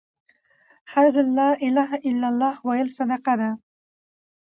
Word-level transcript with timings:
هر 0.91 1.05
ځل 1.15 1.27
لا 1.39 1.49
إله 1.67 1.89
إلا 2.09 2.29
لله 2.33 2.53
ويل 2.67 2.87
صدقه 2.97 3.33
ده 3.41 3.51